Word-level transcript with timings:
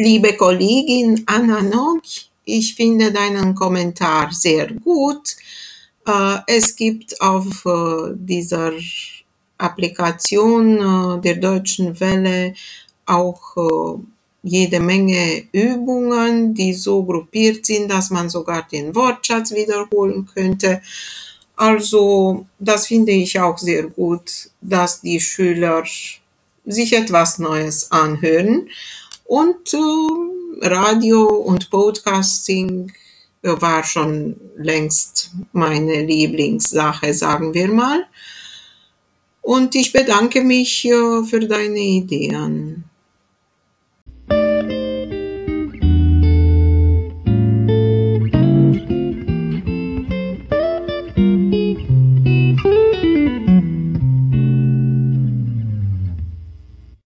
Liebe 0.00 0.36
Kollegin 0.36 1.24
Anna 1.26 1.60
Nog, 1.60 2.02
ich 2.44 2.76
finde 2.76 3.10
deinen 3.10 3.52
Kommentar 3.52 4.30
sehr 4.30 4.72
gut. 4.72 5.34
Äh, 6.06 6.38
es 6.46 6.76
gibt 6.76 7.20
auf 7.20 7.66
äh, 7.66 8.12
dieser 8.14 8.74
Applikation 9.58 10.78
äh, 10.78 11.20
der 11.20 11.34
Deutschen 11.34 11.98
Welle 11.98 12.54
auch 13.06 13.56
jede 14.44 14.78
Menge 14.78 15.48
Übungen, 15.50 16.54
die 16.54 16.74
so 16.74 17.02
gruppiert 17.02 17.66
sind, 17.66 17.90
dass 17.90 18.10
man 18.10 18.30
sogar 18.30 18.68
den 18.70 18.94
Wortschatz 18.94 19.52
wiederholen 19.52 20.28
könnte. 20.32 20.80
Also 21.56 22.46
das 22.60 22.86
finde 22.86 23.10
ich 23.10 23.40
auch 23.40 23.58
sehr 23.58 23.88
gut, 23.88 24.30
dass 24.60 25.00
die 25.00 25.18
Schüler 25.18 25.82
sich 26.64 26.92
etwas 26.92 27.40
Neues 27.40 27.90
anhören. 27.90 28.68
Und 29.28 29.74
äh, 29.74 30.66
Radio 30.66 31.26
und 31.26 31.68
Podcasting 31.68 32.90
war 33.42 33.84
schon 33.84 34.40
längst 34.56 35.32
meine 35.52 36.02
Lieblingssache, 36.02 37.12
sagen 37.12 37.52
wir 37.52 37.68
mal. 37.68 38.06
Und 39.42 39.74
ich 39.74 39.92
bedanke 39.92 40.40
mich 40.40 40.86
äh, 40.86 41.22
für 41.24 41.40
deine 41.40 41.78
Ideen. 41.78 42.87